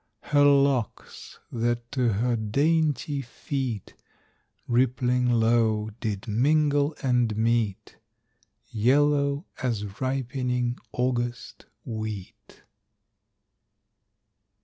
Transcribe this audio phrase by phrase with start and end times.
[0.23, 3.93] Her locks that to her dainty feet
[4.67, 7.97] Rippling low, did mingle and meet,
[8.71, 12.63] Yellow as ripening August wheat.